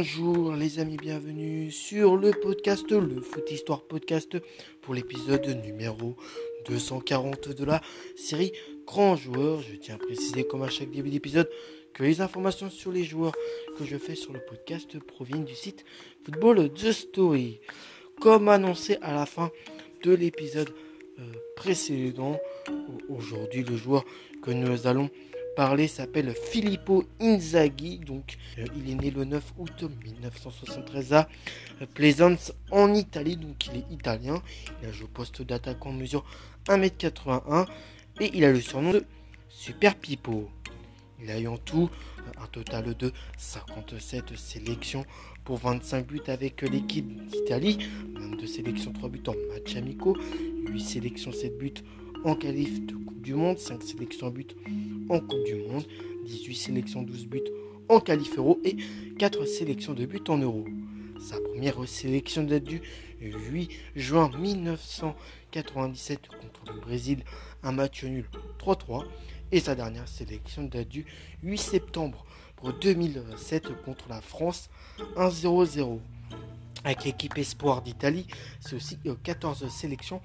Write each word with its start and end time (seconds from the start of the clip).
Bonjour 0.00 0.52
les 0.52 0.78
amis, 0.78 0.96
bienvenue 0.96 1.72
sur 1.72 2.16
le 2.16 2.30
podcast, 2.30 2.88
le 2.88 3.20
Foot 3.20 3.50
Histoire 3.50 3.82
Podcast, 3.82 4.38
pour 4.80 4.94
l'épisode 4.94 5.44
numéro 5.64 6.14
240 6.68 7.48
de 7.48 7.64
la 7.64 7.80
série 8.14 8.52
Grand 8.86 9.16
Joueur. 9.16 9.60
Je 9.60 9.74
tiens 9.74 9.96
à 9.96 9.98
préciser, 9.98 10.46
comme 10.46 10.62
à 10.62 10.68
chaque 10.68 10.92
début 10.92 11.10
d'épisode, 11.10 11.50
que 11.94 12.04
les 12.04 12.20
informations 12.20 12.70
sur 12.70 12.92
les 12.92 13.02
joueurs 13.02 13.32
que 13.76 13.84
je 13.84 13.96
fais 13.96 14.14
sur 14.14 14.32
le 14.32 14.38
podcast 14.38 15.00
proviennent 15.00 15.44
du 15.44 15.56
site 15.56 15.84
Football 16.24 16.72
The 16.72 16.92
Story. 16.92 17.58
Comme 18.20 18.48
annoncé 18.48 18.98
à 19.02 19.12
la 19.12 19.26
fin 19.26 19.50
de 20.04 20.12
l'épisode 20.12 20.70
euh, 21.18 21.22
précédent, 21.56 22.38
aujourd'hui 23.08 23.64
le 23.64 23.76
joueur 23.76 24.04
que 24.42 24.52
nous 24.52 24.86
allons 24.86 25.10
s'appelle 25.88 26.34
Filippo 26.34 27.04
Inzaghi. 27.20 27.98
Donc, 27.98 28.36
euh, 28.58 28.64
il 28.76 28.90
est 28.90 28.94
né 28.94 29.10
le 29.10 29.24
9 29.24 29.54
août 29.58 29.84
1973 30.04 31.14
à 31.14 31.28
Plaisance 31.94 32.52
en 32.70 32.94
Italie. 32.94 33.36
Donc, 33.36 33.66
il 33.66 33.78
est 33.78 33.84
italien. 33.90 34.40
Il 34.80 34.88
a 34.88 34.92
joué 34.92 35.06
au 35.06 35.08
poste 35.08 35.42
d'attaquant 35.42 35.92
mesure 35.92 36.24
1m81 36.68 37.66
et 38.20 38.30
il 38.34 38.44
a 38.44 38.52
le 38.52 38.60
surnom 38.60 38.92
de 38.92 39.04
Super 39.48 39.96
Pippo. 39.96 40.48
Il 41.20 41.28
a 41.32 41.40
eu 41.40 41.48
en 41.48 41.56
tout 41.56 41.90
euh, 42.18 42.42
un 42.42 42.46
total 42.46 42.94
de 42.94 43.12
57 43.36 44.36
sélections 44.36 45.04
pour 45.44 45.56
25 45.56 46.06
buts 46.06 46.20
avec 46.28 46.62
l'équipe 46.62 47.26
d'Italie, 47.26 47.78
22 48.14 48.46
sélections, 48.46 48.92
3 48.92 49.08
buts 49.08 49.22
en 49.26 49.34
match 49.52 49.74
amicaux, 49.74 50.16
8 50.68 50.80
sélections, 50.80 51.32
7 51.32 51.58
buts 51.58 51.74
en 52.24 52.34
qualif 52.34 52.84
de 52.86 52.94
Coupe 52.94 53.22
du 53.22 53.34
Monde, 53.34 53.58
5 53.58 53.82
sélections 53.82 54.26
en 54.28 54.30
but 54.30 54.56
en 55.08 55.20
Coupe 55.20 55.44
du 55.44 55.56
Monde, 55.56 55.84
18 56.24 56.54
sélections, 56.54 57.02
12 57.02 57.26
buts 57.26 57.42
en 57.88 58.00
qualif 58.00 58.36
euro 58.36 58.60
et 58.64 58.76
4 59.18 59.44
sélections 59.46 59.94
de 59.94 60.06
buts 60.06 60.20
en 60.28 60.38
euro. 60.38 60.64
Sa 61.20 61.40
première 61.40 61.88
sélection 61.88 62.44
date 62.44 62.64
du 62.64 62.80
8 63.20 63.70
juin 63.96 64.30
1997 64.38 66.28
contre 66.28 66.72
le 66.72 66.80
Brésil, 66.80 67.24
un 67.62 67.72
match 67.72 68.04
nul 68.04 68.28
3-3. 68.58 69.04
Et 69.50 69.60
sa 69.60 69.74
dernière 69.74 70.06
sélection 70.06 70.64
date 70.64 70.88
du 70.88 71.06
8 71.42 71.56
septembre 71.56 72.26
pour 72.56 72.74
2007 72.74 73.82
contre 73.82 74.08
la 74.10 74.20
France, 74.20 74.68
1-0-0. 75.16 75.98
Avec 76.84 77.04
l'équipe 77.04 77.36
Espoir 77.38 77.80
d'Italie, 77.82 78.26
c'est 78.60 78.76
aussi 78.76 78.98
14 79.22 79.66
sélections 79.68 80.20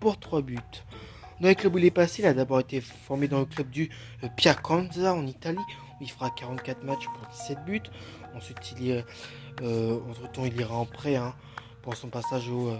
pour 0.00 0.18
3 0.18 0.42
buts. 0.42 0.58
Dans 1.40 1.48
le 1.48 1.54
club 1.54 1.74
où 1.74 1.78
il 1.78 1.84
est 1.84 1.90
passé, 1.90 2.22
il 2.22 2.26
a 2.26 2.34
d'abord 2.34 2.60
été 2.60 2.80
formé 2.80 3.26
dans 3.26 3.40
le 3.40 3.44
club 3.44 3.68
du 3.70 3.90
euh, 4.22 4.28
Piacenza 4.36 5.14
en 5.14 5.26
Italie, 5.26 5.58
où 6.00 6.04
il 6.04 6.10
fera 6.10 6.30
44 6.30 6.84
matchs 6.84 7.06
pour 7.06 7.26
17 7.32 7.64
buts. 7.64 7.82
Ensuite, 8.36 8.74
il 8.78 9.04
euh, 9.62 10.00
entre-temps, 10.08 10.44
il 10.44 10.58
ira 10.58 10.76
en 10.76 10.86
prêt 10.86 11.16
hein, 11.16 11.34
pour 11.82 11.96
son 11.96 12.08
passage 12.08 12.48
au 12.48 12.68
euh. 12.68 12.78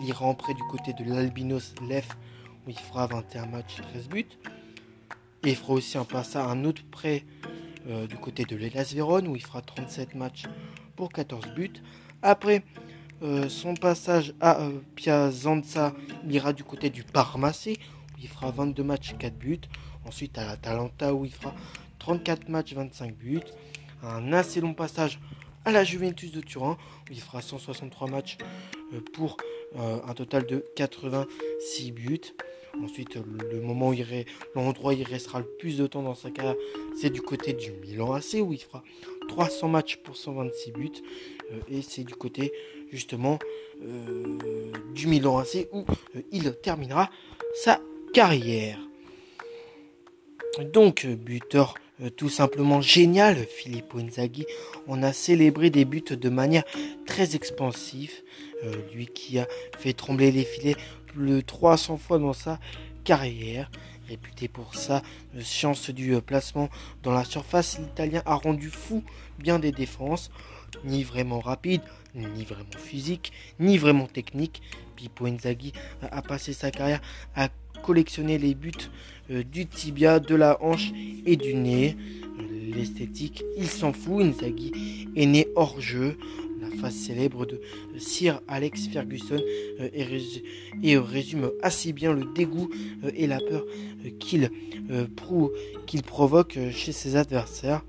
Il 0.00 0.06
ira 0.06 0.24
en 0.24 0.34
prêt 0.34 0.54
du 0.54 0.62
côté 0.64 0.92
de 0.92 1.04
l'Albinos 1.04 1.74
Lef, 1.88 2.08
où 2.66 2.70
il 2.70 2.78
fera 2.78 3.06
21 3.06 3.46
matchs, 3.46 3.76
13 3.92 4.08
buts. 4.08 4.26
Et 5.44 5.50
il 5.50 5.56
fera 5.56 5.72
aussi 5.74 5.98
un 5.98 6.04
passage, 6.04 6.46
un 6.46 6.64
autre 6.64 6.82
prêt 6.90 7.24
du 8.08 8.16
côté 8.16 8.44
de 8.44 8.54
l'Elas 8.54 8.92
Vérone, 8.94 9.26
où 9.26 9.34
il 9.34 9.42
fera 9.42 9.62
37 9.62 10.14
matchs 10.14 10.44
pour 10.94 11.08
14 11.10 11.54
buts. 11.54 11.72
Après, 12.22 12.62
euh, 13.22 13.48
son 13.48 13.74
passage 13.74 14.32
à 14.40 14.62
euh, 14.62 14.78
Piacenza 14.94 15.92
ira 16.28 16.52
du 16.52 16.62
côté 16.62 16.88
du 16.88 17.02
Parmacé, 17.02 17.76
où 18.14 18.20
il 18.22 18.28
fera 18.28 18.50
22 18.52 18.82
matchs, 18.84 19.14
4 19.18 19.36
buts. 19.36 19.60
Ensuite 20.06 20.38
à 20.38 20.46
l'Atalanta, 20.46 21.12
où 21.12 21.24
il 21.24 21.32
fera 21.32 21.54
34 21.98 22.48
matchs, 22.48 22.74
25 22.74 23.16
buts. 23.16 23.40
Un 24.02 24.32
assez 24.32 24.60
long 24.60 24.74
passage 24.74 25.18
à 25.64 25.72
la 25.72 25.82
Juventus 25.82 26.30
de 26.30 26.40
Turin, 26.40 26.78
où 27.10 27.12
il 27.12 27.20
fera 27.20 27.42
163 27.42 28.08
matchs 28.08 28.38
euh, 28.94 29.00
pour 29.12 29.36
un 29.76 30.14
total 30.14 30.46
de 30.46 30.64
86 30.76 31.92
buts. 31.92 32.20
Ensuite, 32.82 33.16
le 33.16 33.60
moment 33.60 33.88
où 33.88 33.92
il 33.92 34.06
l'endroit 34.54 34.92
où 34.92 34.96
il 34.96 35.02
restera 35.02 35.40
le 35.40 35.44
plus 35.58 35.76
de 35.76 35.86
temps 35.86 36.02
dans 36.02 36.14
sa 36.14 36.30
carrière, 36.30 36.54
c'est 36.98 37.10
du 37.10 37.20
côté 37.20 37.52
du 37.52 37.72
Milan 37.72 38.14
AC, 38.14 38.36
où 38.40 38.52
il 38.54 38.62
fera 38.62 38.82
300 39.28 39.68
matchs 39.68 39.96
pour 39.96 40.16
126 40.16 40.72
buts. 40.72 41.02
et 41.68 41.82
c'est 41.82 42.04
du 42.04 42.14
côté 42.14 42.52
justement 42.90 43.38
euh, 43.82 44.38
du 44.94 45.06
Milan 45.06 45.38
AC 45.38 45.68
où 45.72 45.84
euh, 46.16 46.22
il 46.32 46.52
terminera 46.62 47.10
sa 47.54 47.80
carrière. 48.12 48.78
Donc 50.72 51.06
buteur 51.06 51.74
euh, 52.02 52.10
tout 52.10 52.28
simplement 52.28 52.80
génial, 52.80 53.36
Filippo 53.36 53.98
Inzaghi. 53.98 54.46
On 54.86 55.02
a 55.02 55.12
célébré 55.12 55.70
des 55.70 55.84
buts 55.84 56.02
de 56.10 56.28
manière 56.28 56.64
très 57.06 57.36
expansive. 57.36 58.12
lui 58.92 59.06
qui 59.06 59.38
a 59.38 59.46
fait 59.78 59.92
trembler 59.92 60.32
les 60.32 60.44
filets 60.44 60.76
plus 61.06 61.30
de 61.30 61.40
300 61.40 61.96
fois 61.96 62.18
dans 62.18 62.32
sa 62.32 62.58
carrière. 63.04 63.70
Réputé 64.08 64.48
pour 64.48 64.74
sa 64.74 65.02
science 65.40 65.90
du 65.90 66.18
placement 66.22 66.70
dans 67.02 67.12
la 67.12 67.24
surface, 67.24 67.78
l'Italien 67.78 68.22
a 68.24 68.34
rendu 68.34 68.70
fou 68.70 69.04
bien 69.38 69.58
des 69.58 69.70
défenses. 69.70 70.30
Ni 70.84 71.02
vraiment 71.02 71.40
rapide, 71.40 71.82
ni 72.14 72.44
vraiment 72.44 72.78
physique, 72.78 73.32
ni 73.58 73.78
vraiment 73.78 74.06
technique. 74.06 74.62
Pippo 74.96 75.26
Inzaghi 75.26 75.72
a 76.02 76.22
passé 76.22 76.52
sa 76.52 76.70
carrière 76.70 77.00
à 77.36 77.48
collectionner 77.82 78.38
les 78.38 78.54
buts 78.54 78.72
euh, 79.30 79.42
du 79.42 79.66
tibia, 79.66 80.20
de 80.20 80.34
la 80.34 80.62
hanche 80.62 80.92
et 81.26 81.36
du 81.36 81.54
nez. 81.54 81.96
L'esthétique, 82.74 83.44
il 83.56 83.66
s'en 83.66 83.92
fout. 83.92 84.22
Inzaghi 84.22 85.08
est 85.16 85.26
né 85.26 85.48
hors 85.54 85.80
jeu. 85.80 86.18
La 86.60 86.70
face 86.76 86.94
célèbre 86.94 87.46
de 87.46 87.60
Sir 87.98 88.40
Alex 88.48 88.88
Ferguson 88.88 89.40
euh, 89.80 89.88
et, 90.82 90.98
résume 90.98 91.50
assez 91.62 91.92
bien 91.92 92.12
le 92.12 92.24
dégoût 92.34 92.68
euh, 93.04 93.10
et 93.14 93.26
la 93.26 93.38
peur 93.38 93.64
qu'il 94.18 96.02
provoque 96.02 96.58
chez 96.72 96.92
ses 96.92 97.16
adversaires. 97.16 97.82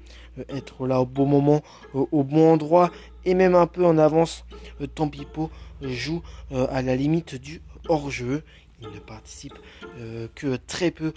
Être 0.47 0.87
là 0.87 1.01
au 1.01 1.05
bon 1.05 1.25
moment, 1.25 1.61
au 1.93 2.23
bon 2.23 2.53
endroit 2.53 2.91
et 3.25 3.33
même 3.33 3.55
un 3.55 3.67
peu 3.67 3.85
en 3.85 3.97
avance. 3.97 4.45
Euh, 4.81 4.87
Tampipo 4.87 5.49
joue 5.81 6.21
euh, 6.51 6.67
à 6.69 6.81
la 6.81 6.95
limite 6.95 7.35
du 7.35 7.61
hors-jeu. 7.87 8.43
Il 8.81 8.89
ne 8.89 8.99
participe 8.99 9.55
euh, 9.97 10.27
que 10.35 10.55
très 10.55 10.89
peu 10.89 11.13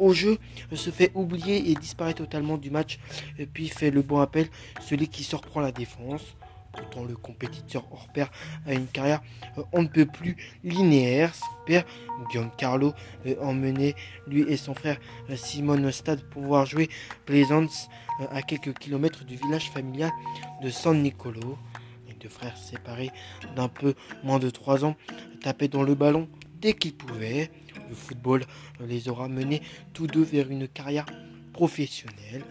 au 0.00 0.12
jeu, 0.12 0.38
se 0.72 0.90
fait 0.90 1.12
oublier 1.14 1.70
et 1.70 1.74
disparaît 1.74 2.14
totalement 2.14 2.56
du 2.56 2.68
match, 2.68 2.98
puis 3.52 3.68
fait 3.68 3.92
le 3.92 4.02
bon 4.02 4.18
appel, 4.18 4.48
celui 4.80 5.06
qui 5.06 5.22
surprend 5.22 5.60
la 5.60 5.70
défense. 5.70 6.34
Pourtant, 6.76 7.04
le 7.04 7.16
compétiteur 7.16 7.86
hors 7.90 8.08
pair 8.08 8.30
a 8.66 8.72
une 8.72 8.86
carrière 8.86 9.22
on 9.72 9.82
ne 9.82 9.88
peut 9.88 10.06
plus 10.06 10.36
linéaire. 10.64 11.34
Son 11.34 11.46
père, 11.66 11.84
Giancarlo, 12.30 12.92
emmené 13.40 13.94
lui 14.26 14.42
et 14.42 14.56
son 14.56 14.74
frère 14.74 14.98
Simone 15.34 15.86
au 15.86 15.90
stade 15.90 16.22
pour 16.30 16.42
pouvoir 16.42 16.66
jouer 16.66 16.88
Plaisance 17.24 17.88
à 18.30 18.42
quelques 18.42 18.76
kilomètres 18.78 19.24
du 19.24 19.36
village 19.36 19.70
familial 19.70 20.10
de 20.62 20.70
San 20.70 21.02
Nicolo. 21.02 21.58
Les 22.08 22.14
deux 22.14 22.28
frères 22.28 22.56
séparés 22.56 23.10
d'un 23.54 23.68
peu 23.68 23.94
moins 24.22 24.38
de 24.38 24.50
3 24.50 24.84
ans 24.84 24.96
tapaient 25.42 25.68
dans 25.68 25.82
le 25.82 25.94
ballon 25.94 26.28
dès 26.60 26.72
qu'ils 26.72 26.94
pouvaient. 26.94 27.50
Le 27.88 27.94
football 27.94 28.44
les 28.80 29.08
aura 29.08 29.28
menés 29.28 29.62
tous 29.92 30.06
deux 30.06 30.24
vers 30.24 30.50
une 30.50 30.66
carrière 30.66 31.06
professionnelle. 31.52 32.44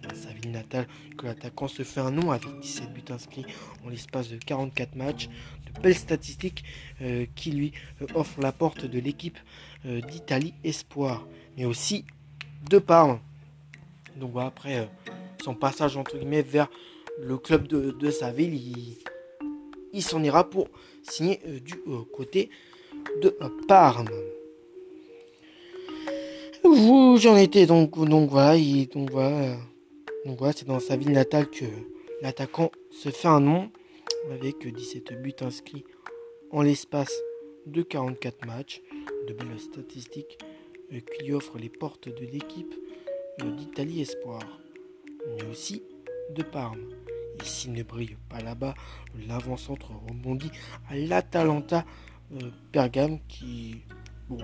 C'est 0.00 0.08
dans 0.08 0.14
sa 0.14 0.32
ville 0.32 0.50
natale 0.50 0.86
que 1.16 1.26
l'attaquant 1.26 1.68
se 1.68 1.82
fait 1.82 2.00
un 2.00 2.10
nom 2.10 2.30
avec 2.30 2.48
17 2.60 2.92
buts 2.92 3.02
inscrits 3.10 3.46
en 3.84 3.88
l'espace 3.88 4.28
de 4.28 4.36
44 4.36 4.96
matchs. 4.96 5.28
De 5.66 5.80
belles 5.80 5.96
statistiques 5.96 6.64
euh, 7.02 7.26
qui 7.34 7.52
lui 7.52 7.72
euh, 8.02 8.06
offrent 8.14 8.40
la 8.40 8.52
porte 8.52 8.84
de 8.84 8.98
l'équipe 8.98 9.38
euh, 9.86 10.00
d'Italie 10.00 10.54
Espoir, 10.64 11.26
mais 11.56 11.64
aussi 11.64 12.04
de 12.68 12.78
Parme. 12.78 13.20
Donc 14.16 14.32
voilà, 14.32 14.48
après 14.48 14.88
son 15.42 15.54
passage 15.54 15.96
entre 15.96 16.16
guillemets 16.18 16.42
vers 16.42 16.68
le 17.20 17.36
club 17.38 17.66
de, 17.66 18.10
sa 18.10 18.30
ville, 18.30 18.54
il, 19.92 20.02
s'en 20.02 20.22
ira 20.22 20.48
pour 20.48 20.68
signer 21.02 21.40
du 21.64 21.74
côté 22.12 22.50
de 23.22 23.36
Parme. 23.66 24.08
J'en 26.64 27.36
étais 27.36 27.66
donc, 27.66 27.98
donc 28.08 28.30
voilà, 28.30 28.56
donc 28.92 29.10
voilà, 29.10 29.56
donc 30.24 30.38
voilà, 30.38 30.52
c'est 30.56 30.66
dans 30.66 30.80
sa 30.80 30.96
ville 30.96 31.12
natale 31.12 31.48
que 31.48 31.64
l'attaquant 32.22 32.70
se 32.90 33.10
fait 33.10 33.28
un 33.28 33.40
nom 33.40 33.70
avec 34.30 34.66
17 34.66 35.20
buts 35.22 35.34
inscrits 35.40 35.84
en 36.50 36.62
l'espace 36.62 37.12
de 37.66 37.82
44 37.82 38.46
matchs, 38.46 38.82
de 39.26 39.34
belles 39.34 39.60
statistiques 39.60 40.38
qui 40.90 41.24
lui 41.24 41.34
offrent 41.34 41.58
les 41.58 41.68
portes 41.68 42.08
de 42.08 42.24
l'équipe 42.24 42.74
d'Italie 43.56 44.00
Espoir, 44.00 44.40
mais 45.28 45.44
aussi 45.44 45.82
de 46.34 46.42
Parme. 46.42 46.80
Et 47.40 47.44
s'il 47.44 47.72
ne 47.72 47.82
brille 47.82 48.16
pas 48.28 48.40
là-bas, 48.40 48.74
l'avant-centre 49.28 49.92
rebondit 50.08 50.50
à 50.88 50.96
l'Atalanta 50.96 51.84
euh, 52.32 52.50
Bergame 52.72 53.20
qui, 53.28 53.82
bon, 54.28 54.38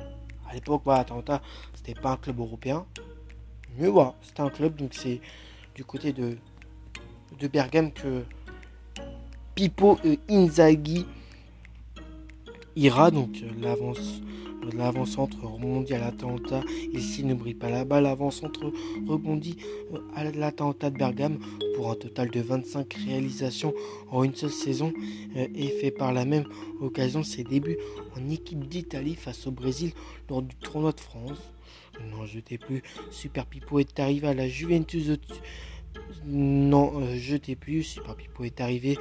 à 0.48 0.54
l'époque, 0.54 0.82
bah, 0.84 0.96
Atalanta, 0.96 1.42
c'était 1.74 2.00
pas 2.00 2.12
un 2.12 2.16
club 2.16 2.38
européen. 2.38 2.86
Mais 3.76 3.88
voilà, 3.88 4.14
c'était 4.22 4.42
un 4.42 4.50
club, 4.50 4.76
donc 4.76 4.94
c'est 4.94 5.20
du 5.74 5.84
côté 5.84 6.12
de 6.12 6.36
de 7.38 7.48
Bergame 7.48 7.90
que 7.92 8.24
Pippo 9.54 9.98
Inzaghi 10.28 11.06
ira. 12.76 13.10
Donc 13.10 13.42
l'avance 13.60 14.22
l'avant-centre 14.72 15.44
rebondit 15.44 15.94
à 15.94 15.98
l'Atalanta. 15.98 16.62
Ici 16.92 17.24
ne 17.24 17.34
brille 17.34 17.54
pas 17.54 17.84
balle. 17.84 18.04
L'avant-centre 18.04 18.72
rebondit 19.06 19.56
euh, 19.92 19.98
à 20.14 20.24
l'Atalanta 20.24 20.90
de 20.90 20.98
Bergame 20.98 21.38
pour 21.76 21.90
un 21.90 21.94
total 21.94 22.30
de 22.30 22.40
25 22.40 22.94
réalisations 23.06 23.74
en 24.10 24.24
une 24.24 24.34
seule 24.34 24.50
saison 24.50 24.92
euh, 25.36 25.46
et 25.54 25.68
fait 25.68 25.90
par 25.90 26.12
la 26.12 26.24
même 26.24 26.44
occasion 26.80 27.22
ses 27.22 27.44
débuts 27.44 27.78
en 28.16 28.30
équipe 28.30 28.66
d'Italie 28.66 29.14
face 29.14 29.46
au 29.46 29.50
Brésil 29.50 29.92
lors 30.28 30.42
du 30.42 30.54
tournoi 30.56 30.92
de 30.92 31.00
France. 31.00 31.50
Non, 32.10 32.26
jetez 32.26 32.58
plus. 32.58 32.82
Super 33.10 33.46
Pipo 33.46 33.78
est 33.78 34.00
arrivé 34.00 34.28
à 34.28 34.34
la 34.34 34.48
Juventus 34.48 35.06
de 35.06 35.18
non, 36.26 37.00
euh, 37.00 37.16
jetez 37.16 37.54
plus. 37.54 37.82
Super 37.84 38.16
Pipo 38.16 38.44
est 38.44 38.60
arrivé 38.60 38.98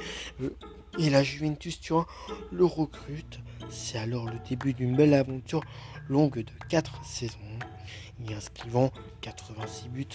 et 0.98 1.10
la 1.10 1.22
Juventus 1.22 1.80
Turin 1.80 2.06
le 2.52 2.64
recrute. 2.64 3.40
C'est 3.68 3.98
alors 3.98 4.26
le 4.26 4.38
début 4.48 4.72
d'une 4.72 4.96
belle 4.96 5.14
aventure 5.14 5.62
longue 6.08 6.38
de 6.38 6.52
4 6.68 7.04
saisons, 7.04 7.38
y 8.26 8.32
inscrivant 8.34 8.90
86 9.22 9.88
buts 9.88 10.06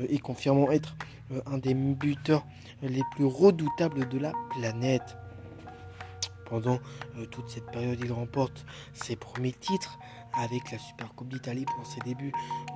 euh, 0.00 0.06
et 0.08 0.18
confirmant 0.18 0.70
être 0.70 0.96
euh, 1.32 1.40
un 1.46 1.58
des 1.58 1.74
buteurs 1.74 2.44
les 2.82 3.02
plus 3.12 3.26
redoutables 3.26 4.08
de 4.08 4.18
la 4.18 4.32
planète. 4.50 5.16
Pendant 6.46 6.78
euh, 7.16 7.26
toute 7.26 7.48
cette 7.48 7.70
période, 7.70 7.98
il 8.02 8.12
remporte 8.12 8.64
ses 8.92 9.16
premiers 9.16 9.52
titres 9.52 9.98
avec 10.34 10.72
la 10.72 10.78
Super 10.78 11.14
Coupe 11.14 11.28
d'Italie 11.28 11.64
pour 11.64 11.86
ses 11.86 12.00
débuts 12.00 12.32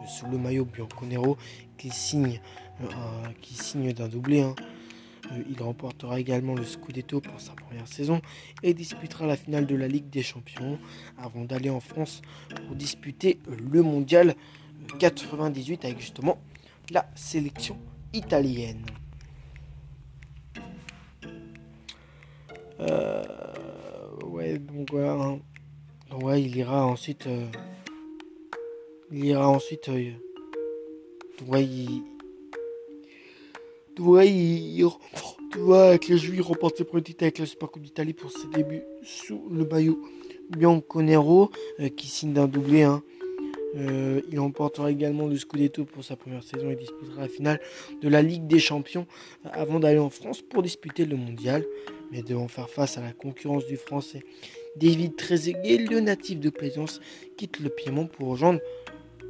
sous 0.06 0.26
le 0.26 0.38
maillot 0.38 0.64
Bianconero 0.64 1.36
qui 1.76 1.90
signe, 1.90 2.40
qui 3.42 3.92
d'un 3.94 4.08
doublé. 4.08 4.42
Hein. 4.42 4.54
Euh, 5.32 5.42
il 5.48 5.62
remportera 5.62 6.20
également 6.20 6.54
le 6.54 6.64
Scudetto 6.64 7.20
pour 7.20 7.40
sa 7.40 7.52
première 7.52 7.86
saison 7.86 8.20
et 8.62 8.74
disputera 8.74 9.26
la 9.26 9.36
finale 9.36 9.66
de 9.66 9.76
la 9.76 9.88
Ligue 9.88 10.10
des 10.10 10.22
Champions 10.22 10.78
avant 11.16 11.44
d'aller 11.44 11.70
en 11.70 11.80
France 11.80 12.22
pour 12.66 12.76
disputer 12.76 13.38
le 13.48 13.82
Mondial 13.82 14.34
98 14.98 15.84
avec 15.84 16.00
justement 16.00 16.38
la 16.90 17.06
sélection 17.14 17.78
italienne. 18.12 18.86
Euh, 22.80 23.22
ouais, 24.24 24.58
donc 24.58 24.90
voilà. 24.92 25.12
Hein. 25.12 25.40
ouais, 26.22 26.42
il 26.42 26.56
ira 26.56 26.86
ensuite. 26.86 27.26
Euh, 27.26 27.46
il 29.10 29.24
ira 29.24 29.48
ensuite. 29.48 29.88
ouais, 31.48 31.64
il, 31.64 32.02
Tu 35.50 35.58
vois, 35.58 35.88
avec 35.88 36.08
les 36.08 36.18
Juifs, 36.18 36.36
il 36.36 36.42
remporte 36.42 36.76
ses 36.76 36.84
premiers 36.84 37.02
titres 37.02 37.24
avec 37.24 37.38
la 37.38 37.46
Super 37.46 37.70
Coupe 37.70 37.82
d'Italie 37.82 38.12
pour 38.12 38.30
ses 38.30 38.46
débuts 38.48 38.82
sous 39.02 39.48
le 39.50 39.64
maillot 39.64 39.98
Bianconero, 40.50 41.50
euh, 41.80 41.88
qui 41.88 42.06
signe 42.06 42.32
d'un 42.32 42.46
doublé. 42.46 42.82
Hein. 42.82 43.02
Euh, 43.76 44.20
il 44.30 44.40
remportera 44.40 44.90
également 44.90 45.26
le 45.26 45.36
Scudetto 45.36 45.84
pour 45.84 46.04
sa 46.04 46.16
première 46.16 46.42
saison 46.42 46.70
et 46.70 46.76
disputera 46.76 47.22
la 47.22 47.28
finale 47.28 47.60
de 48.00 48.08
la 48.08 48.22
Ligue 48.22 48.46
des 48.46 48.58
Champions 48.58 49.06
euh, 49.44 49.50
avant 49.52 49.78
d'aller 49.78 49.98
en 49.98 50.10
France 50.10 50.42
pour 50.42 50.62
disputer 50.62 51.04
le 51.04 51.16
mondial. 51.16 51.64
Mais 52.12 52.22
devant 52.22 52.48
faire 52.48 52.70
face 52.70 52.96
à 52.96 53.02
la 53.02 53.12
concurrence 53.12 53.66
du 53.66 53.76
français 53.76 54.22
David 54.76 55.16
Trezeguet, 55.16 55.78
le 55.78 56.00
natif 56.00 56.40
de 56.40 56.50
Plaisance, 56.50 57.00
quitte 57.36 57.58
le 57.60 57.68
Piémont 57.68 58.06
pour 58.06 58.28
rejoindre 58.28 58.60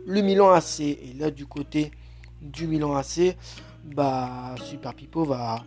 le 0.06 0.20
Milan 0.20 0.50
AC. 0.50 0.80
Et 0.80 1.14
là, 1.18 1.30
du 1.30 1.46
côté 1.46 1.90
du 2.40 2.66
Milan 2.66 2.94
AC, 2.94 3.36
bah, 3.84 4.54
Super 4.62 4.94
Pipo 4.94 5.25
va 5.25 5.64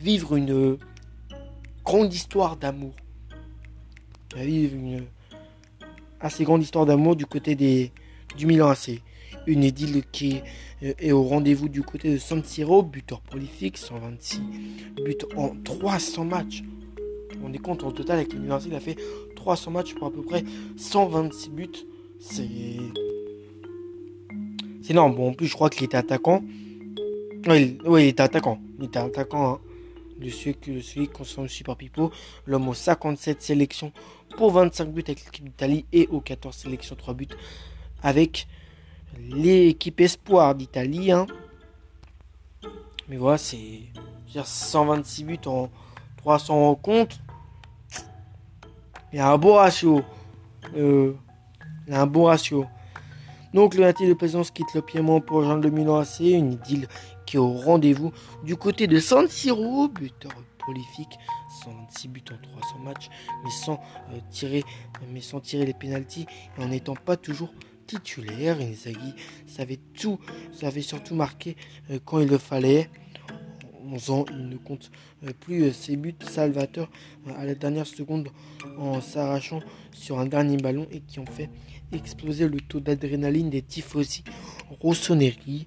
vivre 0.00 0.36
une 0.36 0.78
grande 1.84 2.12
histoire 2.12 2.56
d'amour. 2.56 2.94
Il 4.32 4.38
va 4.38 4.44
vivre 4.44 4.74
une 4.74 5.04
assez 6.20 6.44
grande 6.44 6.62
histoire 6.62 6.86
d'amour 6.86 7.16
du 7.16 7.26
côté 7.26 7.54
des, 7.54 7.92
du 8.36 8.46
Milan 8.46 8.68
AC. 8.68 9.02
Une 9.46 9.64
idylle 9.64 10.04
qui 10.12 10.40
est 10.80 11.12
au 11.12 11.22
rendez-vous 11.22 11.68
du 11.68 11.82
côté 11.82 12.12
de 12.12 12.18
San 12.18 12.42
Siro, 12.44 12.82
buteur 12.82 13.20
prolifique, 13.20 13.76
126 13.76 14.40
buts 15.04 15.16
en 15.36 15.50
300 15.64 16.24
matchs. 16.24 16.62
On 17.42 17.52
est 17.52 17.58
compte 17.58 17.82
en 17.82 17.90
total 17.90 18.18
avec 18.18 18.32
le 18.32 18.40
Milan 18.40 18.56
AC, 18.56 18.66
il 18.66 18.74
a 18.74 18.80
fait 18.80 18.96
300 19.34 19.70
matchs 19.72 19.94
pour 19.94 20.06
à 20.06 20.12
peu 20.12 20.22
près 20.22 20.44
126 20.76 21.50
buts. 21.50 21.68
C'est. 22.20 22.48
C'est 24.82 24.90
énorme. 24.90 25.14
Bon, 25.14 25.30
en 25.30 25.32
plus, 25.32 25.46
je 25.46 25.54
crois 25.54 25.70
qu'il 25.70 25.84
était 25.84 25.96
attaquant. 25.96 26.42
Oui, 27.48 27.78
il 27.84 27.98
était 28.06 28.22
attaquant. 28.22 28.58
Il 28.78 28.84
était 28.84 28.98
attaquant 28.98 29.54
hein. 29.54 29.60
de 30.20 30.28
celui, 30.30 30.82
celui 30.82 31.08
concerne 31.08 31.46
aussi 31.46 31.64
par. 31.64 31.76
L'homme 32.46 32.68
aux 32.68 32.74
57 32.74 33.42
sélections 33.42 33.92
pour 34.36 34.52
25 34.52 34.88
buts 34.90 35.02
avec 35.06 35.24
l'équipe 35.24 35.44
d'Italie 35.44 35.84
et 35.92 36.06
aux 36.08 36.20
14 36.20 36.54
sélections 36.54 36.94
3 36.94 37.14
buts 37.14 37.28
avec 38.02 38.46
l'équipe 39.18 40.00
espoir 40.00 40.54
d'Italie. 40.54 41.10
Hein. 41.10 41.26
Mais 43.08 43.16
voilà, 43.16 43.38
c'est 43.38 43.80
126 44.44 45.24
buts 45.24 45.38
en 45.46 45.68
300 46.18 46.54
rencontres. 46.54 47.16
Il 49.12 49.16
y 49.16 49.20
a 49.20 49.30
un 49.30 49.36
beau 49.36 49.54
ratio. 49.54 50.02
Euh, 50.76 51.14
il 51.86 51.92
y 51.92 51.96
a 51.96 52.02
un 52.02 52.06
beau 52.06 52.24
ratio. 52.24 52.66
Donc 53.52 53.74
le 53.74 53.82
natif 53.82 54.08
de 54.08 54.14
Plaisance 54.14 54.50
quitte 54.50 54.72
le 54.74 54.80
Piémont 54.80 55.20
pour 55.20 55.38
rejoindre 55.38 55.64
le 55.64 55.70
Milan 55.70 55.98
AC, 55.98 56.20
une 56.20 56.52
idylle 56.52 56.88
au 57.38 57.52
rendez-vous 57.52 58.12
du 58.44 58.56
côté 58.56 58.86
de 58.86 58.98
San 58.98 59.28
Siro, 59.28 59.88
buteur 59.88 60.32
prolifique, 60.62 61.18
126 61.64 62.08
buts 62.08 62.24
en 62.30 62.58
300 62.60 62.78
matchs, 62.84 63.10
mais 63.44 63.50
sans 63.50 63.80
euh, 64.12 64.18
tirer, 64.30 64.64
mais 65.12 65.20
sans 65.20 65.40
tirer 65.40 65.66
les 65.66 65.74
pénalties 65.74 66.26
et 66.58 66.62
en 66.62 66.68
n'étant 66.68 66.94
pas 66.94 67.16
toujours 67.16 67.52
titulaire. 67.86 68.58
Inzaghi 68.60 69.14
savait 69.46 69.80
tout, 69.94 70.18
savait 70.52 70.82
surtout 70.82 71.14
marquer 71.14 71.56
euh, 71.90 71.98
quand 72.04 72.20
il 72.20 72.28
le 72.28 72.38
fallait. 72.38 72.88
11 73.84 74.10
ans, 74.10 74.24
il 74.30 74.48
ne 74.48 74.56
compte 74.56 74.90
euh, 75.24 75.32
plus 75.38 75.72
ses 75.72 75.96
buts 75.96 76.14
salvateurs 76.20 76.90
à 77.36 77.44
la 77.44 77.54
dernière 77.54 77.86
seconde 77.86 78.28
en 78.78 79.00
s'arrachant 79.00 79.60
sur 79.92 80.20
un 80.20 80.26
dernier 80.26 80.56
ballon 80.56 80.86
et 80.92 81.00
qui 81.00 81.18
ont 81.18 81.26
fait 81.26 81.50
exploser 81.92 82.48
le 82.48 82.60
taux 82.60 82.80
d'adrénaline 82.80 83.50
des 83.50 83.60
tifosi 83.60 84.24
Rossoneri 84.80 85.66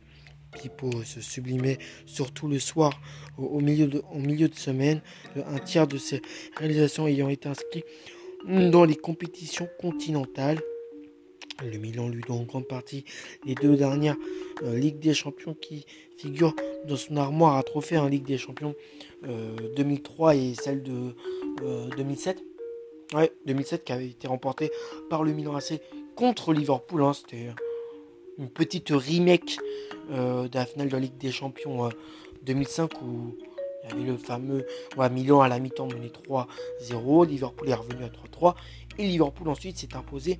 Pipo 0.55 1.03
se 1.03 1.21
sublimait 1.21 1.77
surtout 2.05 2.47
le 2.47 2.59
soir 2.59 2.99
au, 3.37 3.59
milieu, 3.59 3.87
de, 3.87 4.01
milieu 4.15 4.47
de 4.47 4.55
semaine, 4.55 5.01
un 5.35 5.59
tiers 5.59 5.87
de 5.87 5.97
ses 5.97 6.21
réalisations 6.57 7.07
ayant 7.07 7.29
été 7.29 7.49
inscrites 7.49 7.85
dans 8.47 8.85
les 8.85 8.95
compétitions 8.95 9.67
continentales. 9.79 10.59
Le 11.63 11.77
Milan 11.77 12.09
lui 12.09 12.21
doit 12.21 12.35
en 12.35 12.43
grande 12.43 12.67
partie 12.67 13.05
les 13.45 13.55
deux 13.55 13.77
dernières 13.77 14.17
euh, 14.63 14.77
Ligues 14.77 14.99
des 14.99 15.13
Champions 15.13 15.53
qui 15.53 15.85
figurent 16.17 16.53
dans 16.85 16.97
son 16.97 17.15
armoire 17.15 17.55
à 17.55 17.63
trophées 17.63 17.97
en 17.97 18.07
Ligue 18.07 18.25
des 18.25 18.37
Champions 18.37 18.75
2003 19.23 20.35
euh, 20.35 20.37
et 20.37 20.53
celle 20.53 20.83
de 20.83 21.15
2007. 21.95 22.43
Euh, 23.13 23.17
ouais, 23.17 23.31
2007 23.45 23.85
qui 23.85 23.93
avait 23.93 24.07
été 24.07 24.27
remportée 24.27 24.69
par 25.09 25.23
le 25.23 25.31
Milan 25.31 25.55
AC 25.55 25.79
contre 26.15 26.51
Liverpool. 26.51 27.03
Hein, 27.03 27.13
C'était 27.13 27.51
une 28.37 28.49
petite 28.49 28.89
remake 28.89 29.57
euh, 30.11 30.47
de 30.47 30.57
la 30.57 30.65
finale 30.65 30.87
de 30.89 30.93
la 30.93 30.99
Ligue 30.99 31.17
des 31.17 31.31
Champions 31.31 31.89
2005 32.43 32.93
euh, 32.93 32.97
où 33.03 33.35
il 33.83 33.89
y 33.89 33.93
avait 33.93 34.03
le 34.03 34.17
fameux 34.17 34.65
Milan 35.11 35.41
à 35.41 35.47
la 35.47 35.59
mi-temps 35.59 35.87
mené 35.87 36.09
3-0, 36.09 37.27
Liverpool 37.27 37.69
est 37.69 37.73
revenu 37.73 38.03
à 38.03 38.09
3-3 38.09 38.55
et 38.97 39.03
Liverpool 39.03 39.47
ensuite 39.49 39.77
s'est 39.77 39.95
imposé 39.95 40.39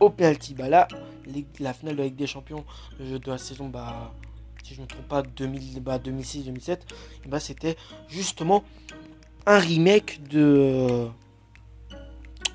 au 0.00 0.10
penalty. 0.10 0.54
Bah 0.54 0.68
là, 0.68 0.88
la 1.60 1.72
finale 1.72 1.96
de 1.96 2.00
la 2.00 2.04
Ligue 2.06 2.16
des 2.16 2.26
Champions 2.26 2.64
de 3.00 3.20
la 3.26 3.38
saison, 3.38 3.68
bah, 3.68 4.12
si 4.62 4.74
je 4.74 4.80
ne 4.80 4.84
me 4.84 4.88
trompe 4.88 5.08
pas, 5.08 5.22
2006-2007, 5.22 6.68
bah, 6.68 6.76
bah, 7.28 7.40
c'était 7.40 7.76
justement 8.08 8.64
un 9.46 9.58
remake 9.58 10.26
de 10.28 11.06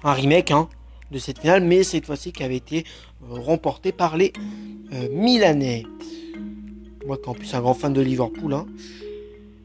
un 0.03 0.13
remake 0.13 0.51
hein, 0.51 0.69
de 1.11 1.17
cette 1.17 1.39
finale, 1.39 1.63
mais 1.63 1.83
cette 1.83 2.05
fois-ci 2.05 2.31
qui 2.31 2.43
avait 2.43 2.57
été 2.57 2.85
euh, 3.23 3.39
remporté 3.39 3.91
par 3.91 4.17
les 4.17 4.33
euh, 4.93 5.07
Milanais. 5.11 5.85
Moi 7.05 7.17
qui 7.17 7.29
en 7.29 7.33
plus 7.33 7.53
un 7.53 7.61
grand 7.61 7.73
fan 7.73 7.93
de 7.93 8.01
Liverpool, 8.01 8.53
hein, 8.53 8.65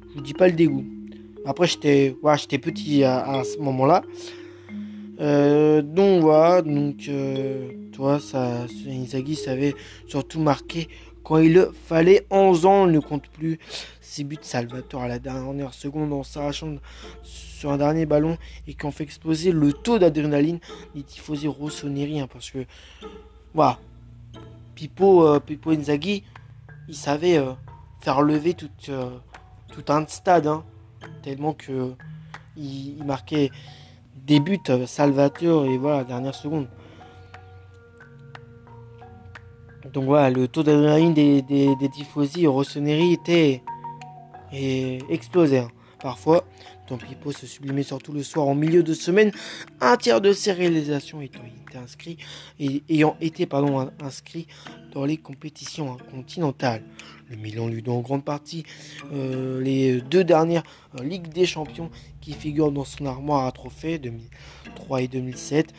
je 0.08 0.14
vous 0.14 0.20
dis 0.20 0.34
pas 0.34 0.48
le 0.48 0.54
dégoût. 0.54 0.84
Après 1.44 1.66
j'étais 1.66 2.14
ouais, 2.22 2.38
j'étais 2.38 2.58
petit 2.58 3.04
à, 3.04 3.42
ce 3.44 3.58
moment-là. 3.58 4.02
Euh, 5.20 5.82
donc 5.82 6.22
voilà, 6.22 6.62
donc 6.62 7.08
toi 7.92 8.18
ça 8.20 8.66
Inzaghi 8.88 9.36
savait 9.36 9.74
surtout 10.06 10.40
marquer 10.40 10.88
quand 11.22 11.38
il 11.38 11.54
le 11.54 11.72
fallait. 11.86 12.26
11 12.30 12.66
ans, 12.66 12.86
ne 12.86 13.00
compte 13.00 13.28
plus 13.28 13.58
buts 14.22 14.38
Salvatore 14.42 15.02
à 15.02 15.08
la 15.08 15.18
dernière 15.18 15.74
seconde 15.74 16.12
en 16.12 16.22
s'arrachant 16.22 16.76
sur 17.24 17.72
un 17.72 17.78
dernier 17.78 18.06
ballon 18.06 18.38
et 18.68 18.74
qui 18.74 18.86
ont 18.86 18.92
fait 18.92 19.02
exploser 19.02 19.50
le 19.50 19.72
taux 19.72 19.98
d'adrénaline 19.98 20.60
des 20.94 21.02
tifosi 21.02 21.48
rossoneri 21.48 22.20
hein, 22.20 22.28
parce 22.32 22.50
que 22.50 22.64
voilà 23.54 23.80
Pipo, 24.74 25.26
euh, 25.26 25.40
Inzaghi 25.66 26.24
il 26.88 26.94
savait 26.94 27.38
euh, 27.38 27.52
faire 28.00 28.22
lever 28.22 28.54
toute, 28.54 28.88
euh, 28.88 29.10
tout 29.72 29.84
un 29.92 30.06
stade, 30.06 30.46
hein. 30.46 30.64
tellement 31.22 31.54
que 31.54 31.94
il, 32.56 33.02
marquait 33.04 33.50
des 34.26 34.40
buts 34.40 34.60
salvateurs 34.86 35.64
et 35.64 35.78
voilà, 35.78 36.04
dernière 36.04 36.34
seconde. 36.34 36.68
Donc 39.92 40.04
voilà, 40.04 40.30
le 40.30 40.48
taux 40.48 40.62
d'adrénaline 40.62 41.14
des, 41.14 41.42
des, 41.42 41.76
des 41.76 41.88
tifosi 41.88 42.46
Rossoneri 42.46 43.12
était 43.12 43.62
et 44.54 44.98
explosé. 45.08 45.58
Hein. 45.58 45.70
Parfois, 46.00 46.44
Ton 46.86 46.98
se 47.32 47.46
sublimait 47.46 47.82
surtout 47.82 48.12
le 48.12 48.22
soir 48.22 48.46
en 48.46 48.54
milieu 48.54 48.82
de 48.82 48.92
semaine, 48.92 49.32
un 49.80 49.96
tiers 49.96 50.20
de 50.20 50.34
ses 50.34 50.52
réalisations 50.52 51.22
étant 51.22 51.40
été 51.40 52.18
et, 52.60 52.82
ayant 52.88 53.16
été 53.20 53.46
pardon, 53.46 53.90
inscrit 54.00 54.46
dans 54.92 55.04
les 55.04 55.16
compétitions 55.16 55.96
continentales. 56.10 56.82
Le 57.30 57.36
Milan 57.36 57.68
lui 57.68 57.82
donne 57.82 57.94
en 57.94 58.00
grande 58.00 58.24
partie 58.24 58.64
euh, 59.12 59.60
les 59.60 60.00
deux 60.02 60.24
dernières 60.24 60.62
euh, 61.00 61.02
Ligues 61.02 61.28
des 61.28 61.46
Champions 61.46 61.90
qui 62.20 62.32
figurent 62.32 62.70
dans 62.70 62.84
son 62.84 63.06
armoire 63.06 63.46
à 63.46 63.52
trophées 63.52 63.98
2003 63.98 65.02
et 65.02 65.08
2007. 65.08 65.72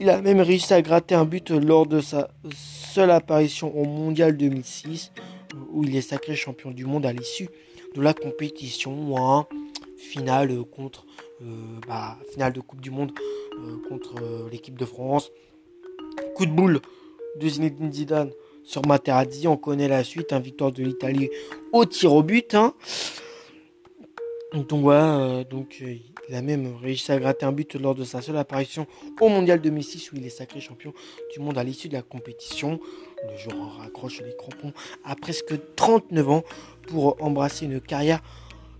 Il 0.00 0.08
a 0.08 0.22
même 0.22 0.40
réussi 0.40 0.72
à 0.72 0.80
gratter 0.80 1.16
un 1.16 1.24
but 1.24 1.50
lors 1.50 1.86
de 1.86 2.00
sa 2.00 2.30
seule 2.54 3.10
apparition 3.10 3.76
au 3.76 3.84
Mondial 3.84 4.36
2006, 4.36 5.10
où 5.72 5.84
il 5.84 5.96
est 5.96 6.02
sacré 6.02 6.34
champion 6.36 6.70
du 6.70 6.84
monde 6.84 7.06
à 7.06 7.12
l'issue 7.12 7.48
de 7.94 8.02
la 8.02 8.14
compétition. 8.14 9.16
Hein. 9.16 9.46
Euh, 11.40 11.44
bah, 11.86 12.18
finale 12.32 12.52
de 12.52 12.60
Coupe 12.60 12.80
du 12.80 12.90
Monde 12.90 13.12
euh, 13.54 13.76
contre 13.88 14.16
euh, 14.20 14.48
l'équipe 14.50 14.76
de 14.76 14.84
France. 14.84 15.30
Coup 16.34 16.46
de 16.46 16.50
boule 16.50 16.80
de 17.38 17.48
Zinedine 17.48 17.92
Zidane 17.92 18.30
sur 18.64 18.84
Materazzi. 18.86 19.46
On 19.46 19.56
connaît 19.56 19.88
la 19.88 20.02
suite. 20.02 20.32
Hein, 20.32 20.40
victoire 20.40 20.72
de 20.72 20.82
l'Italie 20.82 21.30
au 21.72 21.84
tir 21.84 22.12
au 22.12 22.22
but. 22.22 22.54
Hein. 22.54 22.74
Donc 24.54 24.80
voilà, 24.80 25.44
donc 25.44 25.84
il 26.28 26.34
a 26.34 26.40
même 26.40 26.74
réussi 26.82 27.12
à 27.12 27.18
gratter 27.18 27.44
un 27.44 27.52
but 27.52 27.74
lors 27.74 27.94
de 27.94 28.02
sa 28.02 28.22
seule 28.22 28.38
apparition 28.38 28.86
au 29.20 29.28
Mondial 29.28 29.60
2006 29.60 30.10
où 30.12 30.16
il 30.16 30.26
est 30.26 30.30
sacré 30.30 30.60
champion 30.60 30.94
du 31.34 31.40
monde 31.40 31.58
à 31.58 31.64
l'issue 31.64 31.88
de 31.88 31.92
la 31.92 32.02
compétition. 32.02 32.80
Le 33.26 33.36
joueur 33.36 33.78
raccroche 33.78 34.20
les 34.20 34.34
crampons 34.36 34.72
à 35.04 35.16
presque 35.16 35.54
39 35.74 36.30
ans 36.30 36.44
pour 36.86 37.22
embrasser 37.22 37.66
une 37.66 37.80
carrière 37.80 38.22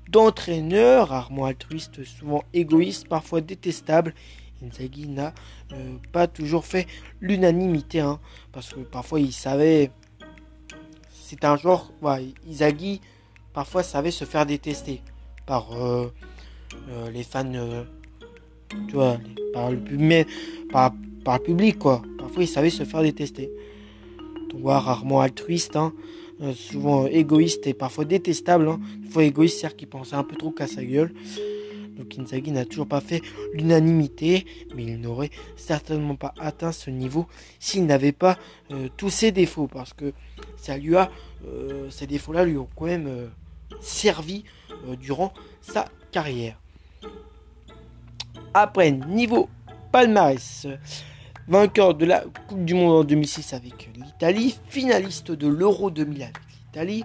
d'entraîneur, 0.08 1.08
rarement 1.08 1.46
altruiste, 1.46 2.04
souvent 2.04 2.44
égoïste, 2.54 3.08
parfois 3.08 3.40
détestable. 3.40 4.14
Inzaghi 4.64 5.08
n'a 5.08 5.34
euh, 5.72 5.96
pas 6.12 6.26
toujours 6.26 6.64
fait 6.66 6.86
l'unanimité, 7.20 8.00
hein, 8.00 8.18
parce 8.52 8.72
que 8.72 8.80
parfois 8.80 9.20
il 9.20 9.32
savait. 9.32 9.90
C'est 11.12 11.44
un 11.44 11.56
joueur. 11.56 11.92
Voilà, 12.00 12.24
Inzaghi 12.48 13.00
parfois 13.52 13.82
savait 13.82 14.10
se 14.10 14.24
faire 14.24 14.46
détester 14.46 15.02
par 15.46 15.72
euh, 15.72 16.12
euh, 16.90 17.10
les 17.10 17.22
fans, 17.22 17.52
tu 18.88 18.94
vois, 18.94 19.18
par 19.52 19.70
le, 19.70 19.78
par 21.22 21.38
le 21.38 21.44
public, 21.44 21.78
quoi. 21.78 22.02
Parfois 22.18 22.44
il 22.44 22.48
savait 22.48 22.70
se 22.70 22.84
faire 22.84 23.02
détester. 23.02 23.50
Donc, 24.50 24.62
rarement 24.64 25.20
altruiste, 25.20 25.76
hein. 25.76 25.92
Euh, 26.40 26.52
souvent 26.54 27.06
égoïste 27.06 27.66
et 27.66 27.74
parfois 27.74 28.04
détestable. 28.04 28.68
Hein. 28.68 28.80
Fois 29.10 29.24
égoïste, 29.24 29.58
c'est-à-dire 29.58 29.76
qu'il 29.76 29.88
pensait 29.88 30.14
un 30.14 30.22
peu 30.22 30.36
trop 30.36 30.52
qu'à 30.52 30.68
sa 30.68 30.84
gueule. 30.84 31.12
Donc 31.96 32.16
Inzaghi 32.16 32.52
n'a 32.52 32.64
toujours 32.64 32.86
pas 32.86 33.00
fait 33.00 33.22
l'unanimité, 33.52 34.46
mais 34.76 34.84
il 34.84 35.00
n'aurait 35.00 35.30
certainement 35.56 36.14
pas 36.14 36.32
atteint 36.38 36.70
ce 36.70 36.90
niveau 36.90 37.26
s'il 37.58 37.86
n'avait 37.86 38.12
pas 38.12 38.38
euh, 38.70 38.88
tous 38.96 39.10
ses 39.10 39.32
défauts, 39.32 39.66
parce 39.66 39.92
que 39.94 40.12
ça 40.56 40.78
lui 40.78 40.94
a, 40.94 41.10
euh, 41.48 41.90
ces 41.90 42.06
défauts-là 42.06 42.44
lui 42.44 42.56
ont 42.56 42.68
quand 42.76 42.84
même 42.84 43.30
servi 43.80 44.44
durant 45.00 45.32
sa 45.60 45.86
carrière. 46.12 46.60
Après, 48.54 48.92
niveau 48.92 49.48
palmarès, 49.90 50.68
vainqueur 51.48 51.94
de 51.94 52.04
la 52.04 52.24
Coupe 52.46 52.64
du 52.64 52.74
Monde 52.74 52.92
en 52.92 53.04
2006 53.04 53.54
avec 53.54 53.90
l'Italie, 53.96 54.58
finaliste 54.68 55.32
de 55.32 55.48
l'Euro 55.48 55.90
2000 55.90 56.22
avec 56.22 56.36
l'Italie, 56.66 57.04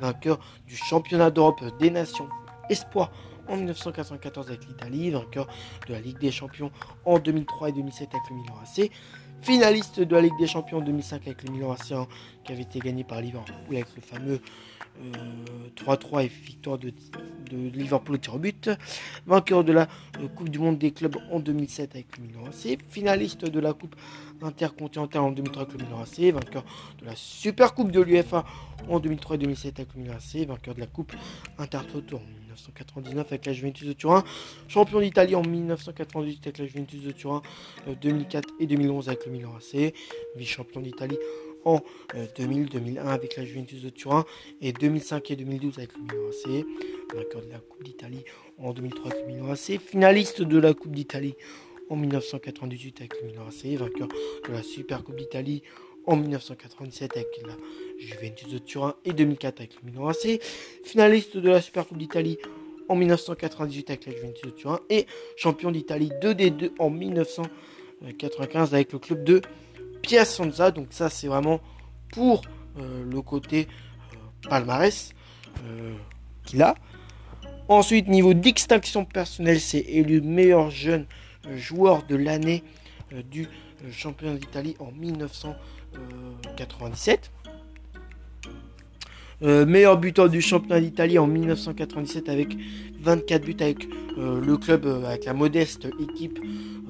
vainqueur 0.00 0.40
du 0.66 0.76
Championnat 0.76 1.30
d'Europe 1.30 1.62
des 1.78 1.90
Nations 1.90 2.28
Espoir 2.68 3.12
en 3.48 3.56
1994 3.56 4.48
avec 4.48 4.66
l'Italie, 4.66 5.10
vainqueur 5.10 5.46
de 5.86 5.92
la 5.92 6.00
Ligue 6.00 6.18
des 6.18 6.32
Champions 6.32 6.72
en 7.04 7.20
2003 7.20 7.68
et 7.68 7.72
2007 7.72 8.08
avec 8.12 8.30
le 8.30 8.36
Milan 8.36 8.54
AC, 8.62 8.90
finaliste 9.42 10.00
de 10.00 10.14
la 10.14 10.22
Ligue 10.22 10.38
des 10.40 10.46
Champions 10.48 10.78
en 10.78 10.82
2005 10.82 11.26
avec 11.26 11.44
le 11.44 11.52
Milan 11.52 11.72
AC 11.72 11.92
hein, 11.92 12.08
qui 12.44 12.52
avait 12.52 12.62
été 12.62 12.78
gagné 12.78 13.04
par 13.04 13.20
Liverpool 13.20 13.54
avec 13.74 13.86
le 13.96 14.02
fameux 14.02 14.40
3-3 15.76 16.16
euh, 16.16 16.20
et 16.20 16.28
victoire 16.28 16.78
de, 16.78 16.92
Liverpool 17.50 18.16
au 18.16 18.18
tir 18.18 18.34
au 18.34 18.38
but. 18.38 18.70
Vainqueur 19.26 19.64
de 19.64 19.72
la 19.72 19.88
euh, 20.20 20.28
Coupe 20.28 20.48
du 20.48 20.58
Monde 20.58 20.78
des 20.78 20.92
clubs 20.92 21.16
en 21.30 21.40
2007 21.40 21.94
avec 21.94 22.16
le 22.18 22.24
Milan 22.24 22.44
AC. 22.46 22.78
Finaliste 22.88 23.44
de 23.44 23.60
la 23.60 23.72
Coupe 23.72 23.96
intercontinentale 24.42 25.22
en 25.22 25.30
2003 25.32 25.62
avec 25.62 25.78
le 25.78 25.84
Milan 25.84 26.00
AC. 26.02 26.32
Vainqueur 26.32 26.64
de 27.00 27.06
la 27.06 27.14
Super 27.16 27.74
Coupe 27.74 27.90
de 27.90 28.00
l'UFA 28.00 28.44
en 28.88 28.98
2003 29.00 29.36
et 29.36 29.38
2007 29.38 29.80
avec 29.80 29.94
le 29.94 30.02
Milan 30.02 30.14
AC. 30.14 30.46
Vainqueur 30.46 30.74
de 30.74 30.80
la 30.80 30.86
Coupe 30.86 31.12
Intertoto 31.58 32.16
en 32.16 32.40
1999 32.40 33.26
avec 33.26 33.46
la 33.46 33.52
Juventus 33.52 33.86
de 33.86 33.92
Turin. 33.92 34.24
Champion 34.68 35.00
d'Italie 35.00 35.34
en 35.34 35.42
1998 35.42 36.40
avec 36.46 36.58
la 36.58 36.66
Juventus 36.66 37.02
de 37.02 37.10
Turin. 37.10 37.42
2004 38.00 38.48
euh, 38.48 38.52
et 38.60 38.66
2011 38.66 39.08
avec 39.08 39.26
le 39.26 39.32
Milan 39.32 39.52
AC. 39.56 39.92
Vice-champion 40.36 40.80
d'Italie 40.80 41.18
en 41.64 41.80
2000-2001 42.14 42.98
euh, 42.98 43.06
avec 43.06 43.36
la 43.36 43.44
Juventus 43.44 43.82
de 43.82 43.90
Turin 43.90 44.24
et 44.60 44.72
2005 44.72 45.30
et 45.30 45.36
2012 45.36 45.78
avec 45.78 45.90
le 45.96 46.02
Milan 46.02 46.28
AC, 46.28 46.64
vainqueur 47.14 47.42
de 47.42 47.50
la 47.50 47.58
Coupe 47.58 47.84
d'Italie 47.84 48.24
en 48.58 48.72
2003 48.72 49.12
avec 49.12 49.26
le 49.26 49.32
Milan 49.32 49.50
AC, 49.52 49.80
finaliste 49.80 50.42
de 50.42 50.58
la 50.58 50.74
Coupe 50.74 50.92
d'Italie 50.92 51.34
en 51.90 51.96
1998 51.96 53.00
avec 53.00 53.20
le 53.20 53.28
Milan 53.28 53.46
AC, 53.48 53.78
vainqueur 53.78 54.08
de 54.08 54.52
la 54.52 54.62
Super 54.62 55.04
Coupe 55.04 55.16
d'Italie 55.16 55.62
en 56.06 56.16
1997 56.16 57.16
avec 57.16 57.28
la 57.46 57.56
Juventus 57.98 58.48
de 58.48 58.58
Turin 58.58 58.94
et 59.04 59.12
2004 59.12 59.60
avec 59.60 59.74
le 59.82 59.90
Milan 59.90 60.08
AC, 60.08 60.40
finaliste 60.84 61.36
de 61.36 61.48
la 61.48 61.60
Super 61.60 61.86
Coupe 61.86 61.98
d'Italie 61.98 62.38
en 62.88 62.96
1998 62.96 63.90
avec 63.90 64.06
la 64.06 64.12
Juventus 64.12 64.42
de 64.42 64.50
Turin 64.50 64.80
et 64.90 65.06
champion 65.36 65.70
d'Italie 65.70 66.10
2D2 66.20 66.72
en 66.78 66.90
1995 66.90 68.74
avec 68.74 68.92
le 68.92 68.98
club 68.98 69.24
de 69.24 69.40
Piacenza. 70.04 70.70
Donc 70.70 70.88
ça 70.90 71.08
c'est 71.08 71.28
vraiment 71.28 71.60
pour 72.12 72.42
euh, 72.78 73.02
le 73.10 73.22
côté 73.22 73.66
euh, 74.12 74.16
palmarès 74.48 75.14
euh, 75.66 75.94
qu'il 76.44 76.62
a. 76.62 76.74
Ensuite, 77.68 78.08
niveau 78.08 78.34
d'extinction 78.34 79.06
personnelle, 79.06 79.58
c'est 79.58 79.80
élu 79.80 80.20
meilleur 80.20 80.70
jeune 80.70 81.06
joueur 81.56 82.02
de 82.06 82.14
l'année 82.14 82.62
du 83.30 83.48
championnat 83.90 84.34
d'Italie 84.34 84.76
en 84.80 84.92
1997. 84.92 87.30
meilleur 89.40 89.96
buteur 89.96 90.28
du 90.28 90.42
championnat 90.42 90.80
d'Italie 90.80 91.18
en 91.18 91.26
1997 91.26 92.28
avec 92.28 92.54
24 93.00 93.42
buts 93.42 93.56
avec 93.60 93.88
le 94.18 94.56
club, 94.58 94.84
avec 95.06 95.24
la 95.24 95.32
modeste 95.32 95.88
équipe 95.98 96.38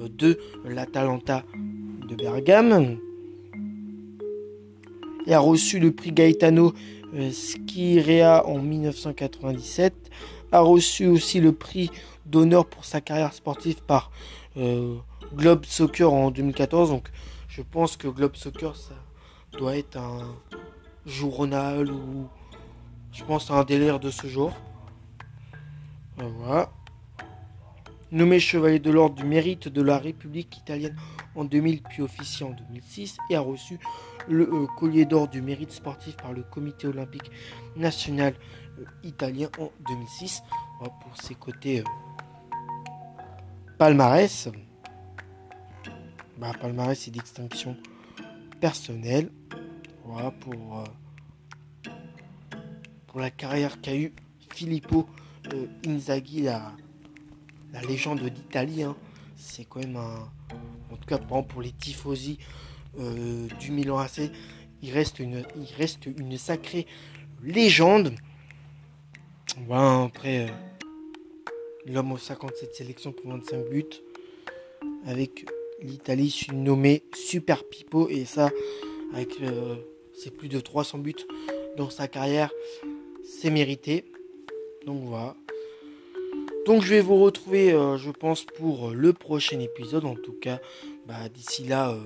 de 0.01 0.37
l'Atalanta 0.65 1.45
de 2.09 2.15
Bergame. 2.15 2.97
Il 5.25 5.33
a 5.33 5.39
reçu 5.39 5.79
le 5.79 5.91
prix 5.91 6.11
Gaetano 6.11 6.73
euh, 7.13 7.31
Schirea 7.31 8.45
en 8.45 8.59
1997. 8.59 9.93
A 10.51 10.59
reçu 10.59 11.07
aussi 11.07 11.39
le 11.39 11.51
prix 11.51 11.89
d'honneur 12.25 12.65
pour 12.65 12.85
sa 12.85 13.01
carrière 13.01 13.33
sportive 13.33 13.81
par 13.83 14.11
euh, 14.57 14.95
Globe 15.33 15.65
Soccer 15.65 16.11
en 16.11 16.31
2014. 16.31 16.89
Donc 16.89 17.09
je 17.47 17.61
pense 17.61 17.97
que 17.97 18.07
Globe 18.07 18.35
Soccer 18.35 18.75
ça 18.75 18.95
doit 19.57 19.77
être 19.77 19.97
un 19.97 20.35
journal 21.05 21.91
ou 21.91 22.27
je 23.11 23.23
pense 23.23 23.49
un 23.51 23.63
délire 23.63 23.99
de 23.99 24.09
ce 24.09 24.27
jour. 24.27 24.51
Voilà 26.17 26.69
nommé 28.11 28.39
chevalier 28.39 28.79
de 28.79 28.91
l'ordre 28.91 29.15
du 29.15 29.23
mérite 29.23 29.67
de 29.67 29.81
la 29.81 29.97
République 29.97 30.57
italienne 30.57 30.95
en 31.35 31.43
2000 31.43 31.81
puis 31.83 32.01
officier 32.01 32.45
en 32.45 32.51
2006 32.51 33.17
et 33.29 33.35
a 33.35 33.41
reçu 33.41 33.79
le 34.27 34.43
euh, 34.51 34.67
collier 34.77 35.05
d'or 35.05 35.27
du 35.27 35.41
mérite 35.41 35.71
sportif 35.71 36.15
par 36.17 36.33
le 36.33 36.43
comité 36.43 36.87
olympique 36.87 37.31
national 37.75 38.33
euh, 38.79 38.85
italien 39.03 39.49
en 39.59 39.71
2006 39.87 40.43
pour 40.79 41.21
ses 41.21 41.35
côtés 41.35 41.81
euh, 41.81 41.83
palmarès. 43.77 44.49
Bah, 46.37 46.51
palmarès 46.59 47.07
et 47.07 47.11
d'extinction 47.11 47.77
personnelle. 48.59 49.29
Voilà 50.03 50.31
pour 50.31 50.83
pour 53.07 53.19
la 53.19 53.31
carrière 53.31 53.79
qu'a 53.81 53.95
eu 53.95 54.13
Filippo 54.49 55.07
Inzaghi 55.87 56.41
la 56.43 56.73
la 57.73 57.81
légende 57.81 58.21
d'Italie. 58.21 58.83
Hein. 58.83 58.95
c'est 59.35 59.65
quand 59.65 59.79
même 59.79 59.97
un. 59.97 60.29
En 60.91 60.97
tout 60.97 61.07
cas, 61.07 61.17
pour 61.17 61.61
les 61.61 61.71
tifosi 61.71 62.37
euh, 62.99 63.47
du 63.59 63.71
Milan 63.71 63.97
AC, 63.97 64.31
il 64.81 64.91
reste, 64.91 65.19
une, 65.19 66.37
sacrée 66.37 66.85
légende. 67.43 68.13
Voilà, 69.67 70.03
après, 70.03 70.47
euh, 70.47 70.51
l'homme 71.85 72.11
aux 72.11 72.17
57 72.17 72.73
sélections 72.73 73.11
pour 73.11 73.31
25 73.31 73.69
buts. 73.69 73.83
Avec 75.05 75.45
l'Italie 75.81 76.29
surnommée 76.29 77.03
Super 77.13 77.63
Pipo. 77.63 78.09
Et 78.09 78.25
ça, 78.25 78.49
avec 79.13 79.29
euh, 79.41 79.75
c'est 80.13 80.31
plus 80.31 80.49
de 80.49 80.59
300 80.59 80.99
buts 80.99 81.15
dans 81.77 81.89
sa 81.89 82.07
carrière. 82.07 82.51
C'est 83.23 83.49
mérité. 83.49 84.05
Donc 84.85 85.03
voilà. 85.05 85.35
Donc 86.65 86.81
je 86.81 86.89
vais 86.89 87.01
vous 87.01 87.17
retrouver, 87.17 87.71
euh, 87.71 87.97
je 87.97 88.09
pense, 88.09 88.43
pour 88.43 88.89
le 88.89 89.13
prochain 89.13 89.59
épisode. 89.59 90.05
En 90.05 90.15
tout 90.15 90.33
cas, 90.33 90.59
bah, 91.07 91.29
d'ici 91.33 91.63
là, 91.63 91.91
euh, 91.91 91.99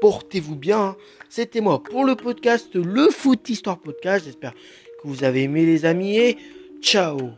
portez-vous 0.00 0.56
bien. 0.56 0.80
Hein. 0.80 0.96
C'était 1.28 1.60
moi 1.60 1.82
pour 1.82 2.04
le 2.04 2.16
podcast, 2.16 2.74
le 2.74 3.08
Foot 3.10 3.48
Histoire 3.48 3.78
Podcast. 3.78 4.24
J'espère 4.24 4.54
que 4.54 5.06
vous 5.06 5.24
avez 5.24 5.44
aimé 5.44 5.64
les 5.64 5.84
amis 5.84 6.18
et 6.18 6.36
ciao 6.80 7.32